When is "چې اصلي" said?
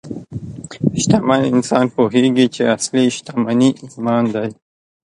2.55-3.05